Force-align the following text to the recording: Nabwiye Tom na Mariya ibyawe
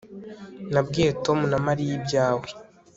Nabwiye 0.73 1.09
Tom 1.23 1.39
na 1.51 1.57
Mariya 1.65 1.91
ibyawe 1.99 2.47